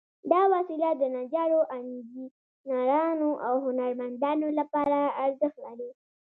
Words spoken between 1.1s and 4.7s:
نجارو، انجینرانو، او هنرمندانو